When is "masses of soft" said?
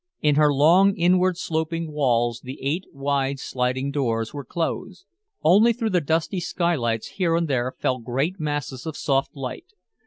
8.39-9.35